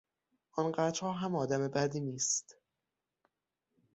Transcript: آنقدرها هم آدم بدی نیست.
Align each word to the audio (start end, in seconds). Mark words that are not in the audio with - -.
آنقدرها 0.51 1.11
هم 1.13 1.35
آدم 1.35 1.67
بدی 1.67 1.99
نیست. 1.99 2.57